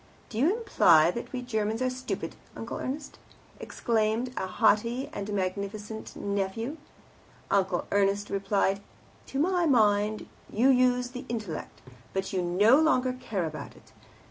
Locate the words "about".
13.45-13.75